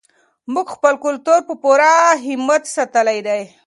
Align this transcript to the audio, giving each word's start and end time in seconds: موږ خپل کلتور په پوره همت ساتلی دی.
موږ 0.53 0.67
خپل 0.75 0.93
کلتور 1.05 1.39
په 1.47 1.53
پوره 1.61 1.91
همت 2.25 2.63
ساتلی 2.75 3.19
دی. 3.27 3.41